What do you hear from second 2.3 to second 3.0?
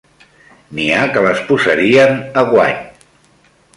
a guany.